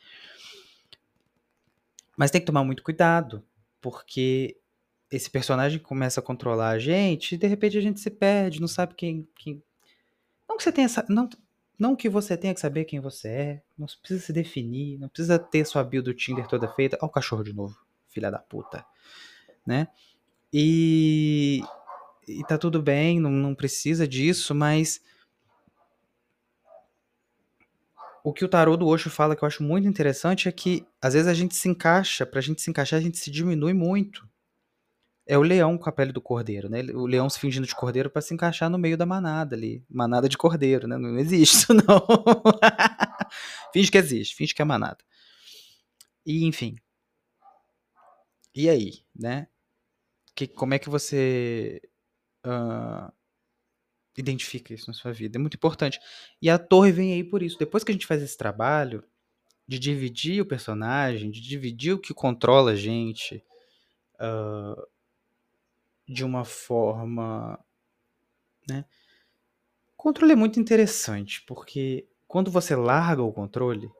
[2.17, 3.45] Mas tem que tomar muito cuidado,
[3.79, 4.57] porque
[5.11, 8.67] esse personagem começa a controlar a gente e de repente a gente se perde, não
[8.67, 9.29] sabe quem.
[9.35, 9.63] quem...
[10.49, 10.87] Não que você tenha.
[11.07, 11.29] Não,
[11.77, 15.37] não que você tenha que saber quem você é, não precisa se definir, não precisa
[15.37, 16.97] ter sua bio do Tinder toda feita.
[16.99, 17.77] Olha o cachorro de novo,
[18.09, 18.83] filha da puta.
[19.65, 19.87] Né?
[20.51, 21.61] E,
[22.27, 25.01] e tá tudo bem, não, não precisa disso, mas
[28.27, 31.13] o que o tarô do Osho fala que eu acho muito interessante é que às
[31.13, 34.27] vezes a gente se encaixa, pra gente se encaixar, a gente se diminui muito
[35.25, 36.81] é o leão com a pele do cordeiro, né?
[36.93, 39.83] O leão se fingindo de cordeiro para se encaixar no meio da manada ali.
[39.89, 40.97] Manada de cordeiro, né?
[40.97, 42.07] Não existe isso, não.
[43.73, 44.99] finge que existe, finge que é manada.
[46.25, 46.77] E, enfim.
[48.55, 49.47] E aí, né?
[50.33, 51.81] Que, como é que você
[52.45, 53.11] uh,
[54.17, 55.37] identifica isso na sua vida?
[55.37, 55.99] É muito importante.
[56.41, 57.57] E a torre vem aí por isso.
[57.57, 59.03] Depois que a gente faz esse trabalho
[59.67, 63.43] de dividir o personagem, de dividir o que controla a gente,
[64.15, 64.87] uh,
[66.07, 67.59] de uma forma,
[68.67, 68.85] né?
[69.93, 73.91] O controle é muito interessante, porque quando você larga o controle,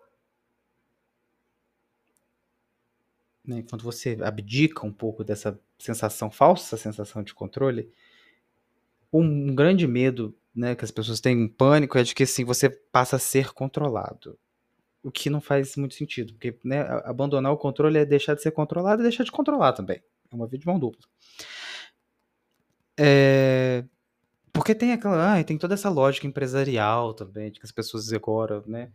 [3.43, 7.91] né, quando você abdica um pouco dessa sensação, falsa sensação de controle,
[9.21, 12.69] um grande medo né, que as pessoas têm, um pânico, é de que assim, você
[12.69, 14.37] passa a ser controlado.
[15.03, 18.51] O que não faz muito sentido, porque né, abandonar o controle é deixar de ser
[18.51, 20.01] controlado e deixar de controlar também.
[20.31, 21.07] É uma via de mão dupla.
[22.99, 23.85] É,
[24.51, 28.63] porque tem aquela, ah, tem toda essa lógica empresarial também, de que as pessoas agora,
[28.65, 28.91] né,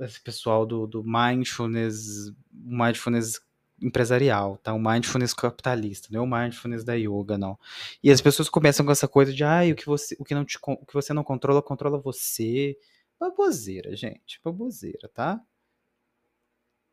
[0.00, 3.40] esse pessoal do, do mindfulness, mindfulness
[3.82, 4.72] empresarial, tá?
[4.72, 7.58] O mindfulness capitalista, não é o mindfulness da yoga, não.
[8.02, 10.44] E as pessoas começam com essa coisa de, ah, o que você, o que não
[10.44, 12.78] te, o que você não controla, controla você.
[13.18, 15.40] Baboseira, gente, baboseira, tá?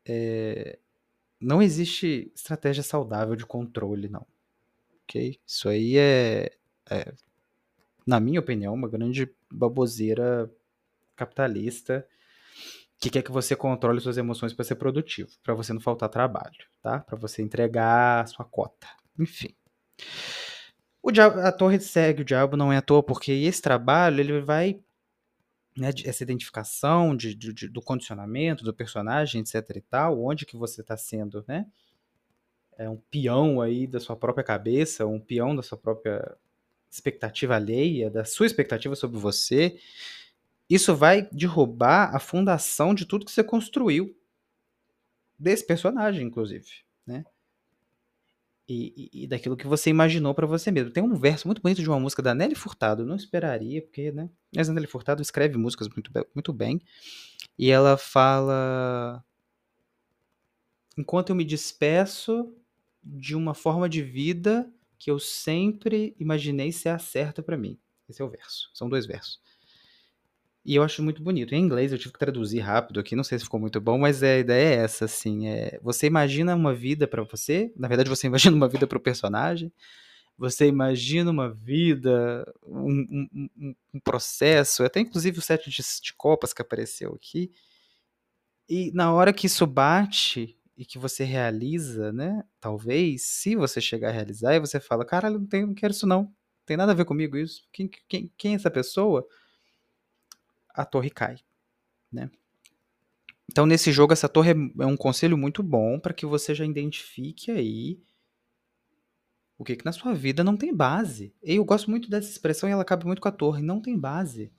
[0.06, 0.78] É,
[1.40, 4.26] não existe estratégia saudável de controle, não.
[5.04, 5.40] Ok?
[5.46, 6.52] Isso aí é,
[6.90, 7.14] é
[8.06, 10.50] na minha opinião, uma grande baboseira
[11.14, 12.06] capitalista
[13.00, 16.66] que quer que você controle suas emoções para ser produtivo, para você não faltar trabalho,
[16.82, 17.00] tá?
[17.00, 18.86] Para você entregar a sua cota.
[19.18, 19.54] Enfim.
[21.02, 24.40] O diabo, a torre segue o diabo não é à toa, porque esse trabalho ele
[24.42, 24.80] vai
[25.76, 30.82] né, essa identificação de, de, do condicionamento do personagem, etc e tal, onde que você
[30.82, 31.66] está sendo, né?
[32.76, 36.36] É um peão aí da sua própria cabeça, um peão da sua própria
[36.90, 39.78] expectativa alheia, da sua expectativa sobre você,
[40.70, 44.16] isso vai derrubar a fundação de tudo que você construiu
[45.36, 46.68] desse personagem, inclusive,
[47.04, 47.24] né?
[48.68, 50.92] E, e, e daquilo que você imaginou para você mesmo.
[50.92, 54.30] Tem um verso muito bonito de uma música da Nelly Furtado, não esperaria, porque, né?
[54.54, 56.80] Mas a Nelly Furtado escreve músicas muito, muito bem.
[57.58, 59.24] E ela fala:
[60.96, 62.54] Enquanto eu me despeço
[63.02, 67.76] de uma forma de vida que eu sempre imaginei ser a certa para mim.
[68.08, 68.70] Esse é o verso.
[68.74, 69.40] São dois versos.
[70.64, 71.54] E eu acho muito bonito.
[71.54, 74.22] Em inglês eu tive que traduzir rápido aqui, não sei se ficou muito bom, mas
[74.22, 75.48] a ideia é essa, assim.
[75.48, 79.00] É, você imagina uma vida para você, na verdade você imagina uma vida para o
[79.00, 79.72] personagem,
[80.36, 86.52] você imagina uma vida, um, um, um, processo, até inclusive o set de, de copas
[86.52, 87.50] que apareceu aqui.
[88.68, 92.42] E na hora que isso bate e que você realiza, né?
[92.58, 96.06] Talvez, se você chegar a realizar, e você fala, caralho, não, tem, não quero isso
[96.06, 96.22] não.
[96.22, 96.32] Não
[96.64, 97.68] tem nada a ver comigo isso.
[97.72, 99.26] Quem, quem, quem é essa pessoa?
[100.74, 101.36] A torre cai,
[102.12, 102.30] né?
[103.50, 107.50] Então, nesse jogo, essa torre é um conselho muito bom para que você já identifique
[107.50, 108.00] aí
[109.58, 111.34] o que, que na sua vida não tem base.
[111.42, 113.60] E eu gosto muito dessa expressão e ela cabe muito com a torre.
[113.60, 114.52] Não tem base.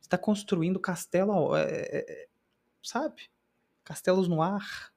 [0.00, 2.28] Está construindo castelo, é, é, é,
[2.82, 3.30] sabe?
[3.84, 4.92] Castelos no ar.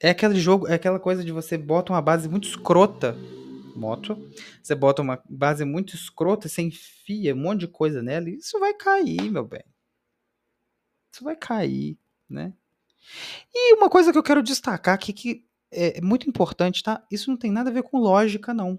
[0.00, 3.14] É aquele jogo, é aquela coisa de você bota uma base muito escrota
[3.78, 4.16] moto,
[4.62, 8.58] você bota uma base muito escrota, você enfia um monte de coisa nela e isso
[8.58, 9.64] vai cair, meu bem.
[11.12, 12.52] Isso vai cair, né?
[13.52, 17.04] E uma coisa que eu quero destacar aqui que é muito importante, tá?
[17.10, 18.78] Isso não tem nada a ver com lógica, não.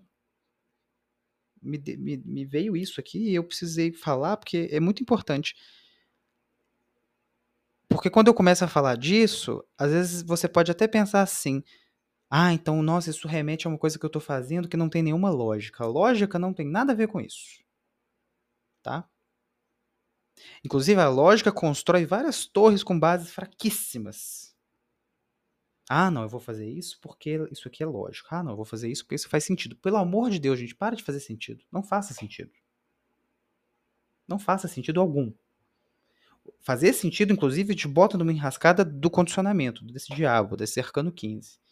[1.62, 5.56] Me, me, me veio isso aqui e eu precisei falar porque é muito importante.
[7.90, 11.64] Porque quando eu começo a falar disso, às vezes você pode até pensar assim:
[12.38, 15.02] ah, então, nossa, isso remete a uma coisa que eu estou fazendo que não tem
[15.02, 15.86] nenhuma lógica.
[15.86, 17.64] Lógica não tem nada a ver com isso.
[18.84, 19.10] Tá?
[20.62, 24.54] Inclusive, a lógica constrói várias torres com bases fraquíssimas.
[25.90, 28.28] Ah, não, eu vou fazer isso porque isso aqui é lógico.
[28.30, 29.78] Ah, não, eu vou fazer isso porque isso faz sentido.
[29.78, 31.64] Pelo amor de Deus, gente, para de fazer sentido.
[31.72, 32.52] Não faça sentido.
[34.28, 35.32] Não faça sentido algum.
[36.60, 41.64] Fazer sentido, inclusive, te bota numa enrascada do condicionamento, desse diabo, desse arcano 15.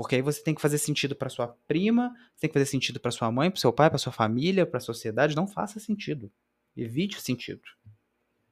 [0.00, 3.10] Porque aí você tem que fazer sentido para sua prima, tem que fazer sentido para
[3.10, 5.36] sua mãe, para seu pai, para sua família, para a sociedade.
[5.36, 6.32] Não faça sentido.
[6.74, 7.60] Evite o sentido.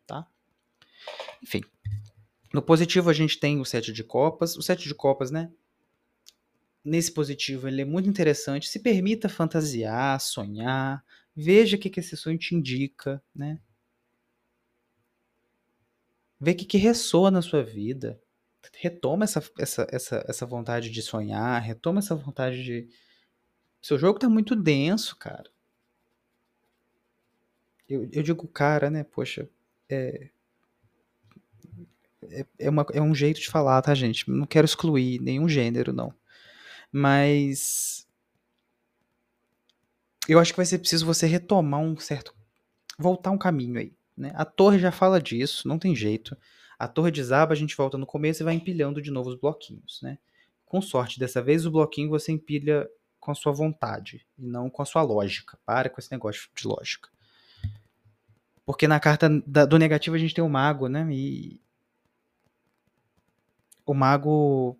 [0.06, 0.28] Tá?
[1.42, 1.62] Enfim.
[2.52, 4.58] No positivo a gente tem o sete de copas.
[4.58, 5.50] O sete de copas, né?
[6.84, 8.68] Nesse positivo ele é muito interessante.
[8.68, 11.02] Se permita fantasiar, sonhar.
[11.34, 13.58] Veja o que, que esse sonho te indica, né?
[16.38, 18.20] Vê o que, que ressoa na sua vida
[18.80, 22.88] retoma essa, essa, essa, essa vontade de sonhar, retoma essa vontade de.
[23.82, 25.50] Seu jogo tá muito denso, cara.
[27.88, 29.02] Eu, eu digo cara, né?
[29.02, 29.48] Poxa,
[29.88, 30.30] é,
[32.30, 34.30] é, é, uma, é um jeito de falar, tá, gente?
[34.30, 36.14] Não quero excluir nenhum gênero, não.
[36.92, 38.06] Mas.
[40.28, 42.32] Eu acho que vai ser preciso você retomar um certo.
[42.96, 43.92] voltar um caminho aí.
[44.16, 44.30] Né?
[44.34, 46.36] A torre já fala disso, não tem jeito.
[46.78, 50.00] A torre desaba, a gente volta no começo e vai empilhando de novo os bloquinhos,
[50.02, 50.18] né?
[50.64, 52.88] Com sorte, dessa vez o bloquinho você empilha
[53.18, 55.58] com a sua vontade e não com a sua lógica.
[55.64, 57.08] Para com esse negócio de lógica.
[58.64, 61.08] Porque na carta da, do negativo a gente tem o mago, né?
[61.10, 61.60] E
[63.84, 64.78] o mago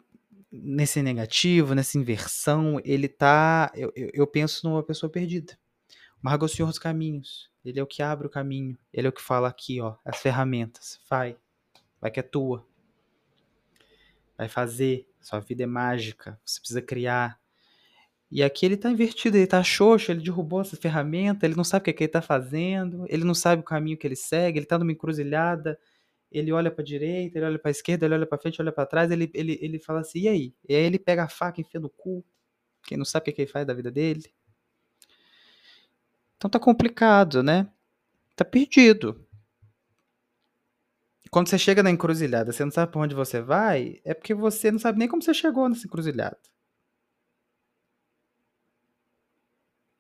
[0.53, 3.73] nesse negativo, nessa inversão, ele tá.
[3.75, 5.59] Eu, eu, eu, penso numa pessoa perdida.
[6.23, 7.51] O mago é o senhor dos caminhos.
[7.65, 8.79] Ele é o que abre o caminho.
[8.93, 11.01] Ele é o que fala aqui, ó, as ferramentas.
[11.09, 11.37] Vai,
[12.01, 12.67] vai que é tua.
[14.37, 17.39] Vai fazer, sua vida é mágica, você precisa criar.
[18.31, 21.81] E aqui ele tá invertido, ele tá xoxo, ele derrubou essa ferramenta, ele não sabe
[21.81, 24.59] o que, é que ele tá fazendo, ele não sabe o caminho que ele segue,
[24.59, 25.79] ele tá numa encruzilhada,
[26.31, 29.11] ele olha pra direita, ele olha pra esquerda, ele olha pra frente, olha pra trás,
[29.11, 30.55] ele, ele, ele fala assim, e aí?
[30.69, 32.25] E aí ele pega a faca, enfia no cu.
[32.83, 34.31] Quem não sabe o que, que ele faz da vida dele.
[36.37, 37.69] Então tá complicado, né?
[38.37, 39.27] Tá perdido.
[41.31, 44.71] Quando você chega na encruzilhada, você não sabe pra onde você vai, é porque você
[44.71, 46.39] não sabe nem como você chegou nessa encruzilhada.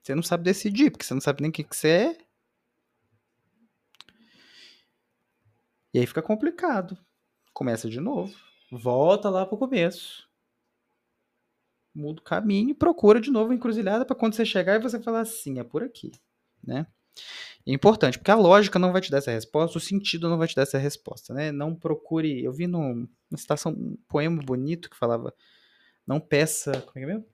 [0.02, 2.18] Você não sabe decidir, porque você não sabe nem o que, que você é.
[5.92, 6.96] E aí fica complicado.
[7.52, 8.34] Começa de novo.
[8.70, 10.28] Volta lá pro começo.
[11.94, 14.98] Muda o caminho e procura de novo a encruzilhada para quando você chegar e você
[14.98, 16.12] falar assim, é por aqui,
[16.62, 16.86] né?
[17.68, 20.48] É importante, porque a lógica não vai te dar essa resposta, o sentido não vai
[20.48, 21.52] te dar essa resposta, né?
[21.52, 22.42] Não procure.
[22.42, 23.06] Eu vi numa
[23.36, 25.34] citação, um poema bonito que falava:
[26.06, 26.72] não peça.
[26.80, 27.26] Como é que é mesmo?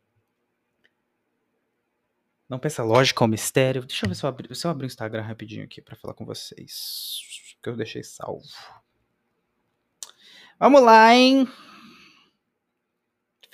[2.49, 3.87] Não peça lógica ao mistério.
[3.87, 7.21] Deixa eu ver se eu se eu o Instagram rapidinho aqui para falar com vocês.
[7.63, 8.43] Que eu deixei salvo.
[10.59, 11.49] Vamos lá, hein?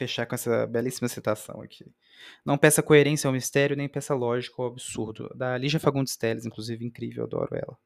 [0.00, 1.84] Fechar com essa belíssima citação aqui.
[2.42, 5.28] Não peça coerência ao mistério, nem peça lógica ao absurdo.
[5.34, 7.76] Da Lígia Fagundes Telles, inclusive, incrível, adoro ela.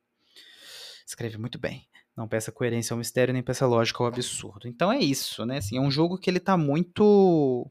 [1.05, 1.89] Escreve muito bem.
[2.17, 4.69] Não peça coerência ao mistério, nem peça lógica ao absurdo.
[4.69, 5.57] Então é isso, né?
[5.59, 7.69] Assim, é um jogo que ele tá muito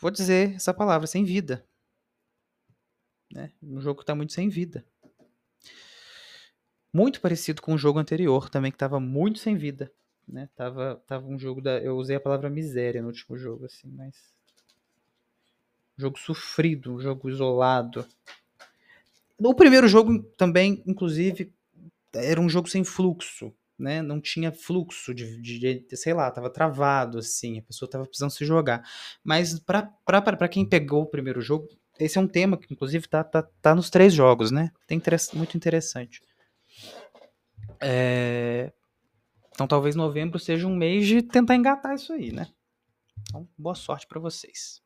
[0.00, 1.68] vou dizer essa palavra, sem vida.
[3.30, 3.52] Né?
[3.62, 4.82] Um jogo que está muito sem vida.
[6.90, 9.92] Muito parecido com o jogo anterior, também que estava muito sem vida.
[10.26, 10.48] Né?
[10.54, 11.78] Tava, tava um jogo da.
[11.78, 14.14] Eu usei a palavra miséria no último jogo, assim, mas.
[15.98, 18.06] Um jogo sofrido, um jogo isolado.
[19.38, 21.52] O primeiro jogo também, inclusive,
[22.12, 26.48] era um jogo sem fluxo né, não tinha fluxo de, de, de, sei lá, tava
[26.48, 28.82] travado assim, a pessoa tava precisando se jogar.
[29.22, 31.68] Mas para quem pegou o primeiro jogo,
[31.98, 34.70] esse é um tema que inclusive tá, tá, tá nos três jogos, né?
[34.86, 35.00] Tem
[35.34, 36.22] muito interessante.
[37.80, 38.72] É...
[39.54, 42.48] Então talvez novembro seja um mês de tentar engatar isso aí, né?
[43.22, 44.83] Então, boa sorte para vocês.